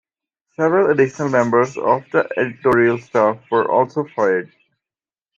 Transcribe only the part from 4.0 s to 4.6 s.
fired.